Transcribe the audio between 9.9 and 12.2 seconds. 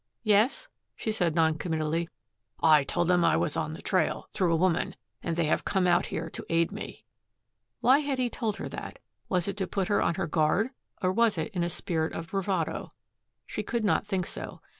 on her guard or was it in a spirit